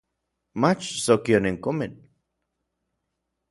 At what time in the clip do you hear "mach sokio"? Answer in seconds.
0.61-1.37